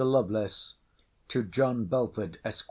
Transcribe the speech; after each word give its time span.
LOVELACE, 0.03 0.73
TO 1.27 1.43
JOHN 1.43 1.85
BELFORD, 1.85 2.39
ESQ. 2.43 2.59